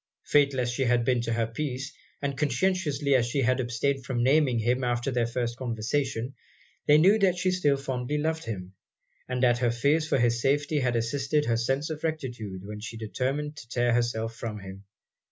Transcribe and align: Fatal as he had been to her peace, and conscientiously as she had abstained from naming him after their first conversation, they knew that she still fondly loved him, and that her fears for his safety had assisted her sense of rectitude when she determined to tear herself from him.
Fatal 0.25 0.59
as 0.61 0.73
he 0.75 0.81
had 0.85 1.05
been 1.05 1.21
to 1.21 1.33
her 1.33 1.45
peace, 1.45 1.93
and 2.23 2.35
conscientiously 2.35 3.13
as 3.13 3.27
she 3.27 3.43
had 3.43 3.59
abstained 3.59 4.03
from 4.03 4.23
naming 4.23 4.57
him 4.57 4.83
after 4.83 5.11
their 5.11 5.27
first 5.27 5.57
conversation, 5.57 6.33
they 6.87 6.97
knew 6.97 7.19
that 7.19 7.37
she 7.37 7.51
still 7.51 7.77
fondly 7.77 8.17
loved 8.17 8.45
him, 8.45 8.73
and 9.29 9.43
that 9.43 9.59
her 9.59 9.69
fears 9.69 10.07
for 10.07 10.17
his 10.17 10.41
safety 10.41 10.79
had 10.79 10.95
assisted 10.95 11.45
her 11.45 11.55
sense 11.55 11.91
of 11.91 12.03
rectitude 12.03 12.65
when 12.65 12.79
she 12.79 12.97
determined 12.97 13.55
to 13.55 13.69
tear 13.69 13.93
herself 13.93 14.35
from 14.35 14.57
him. 14.61 14.85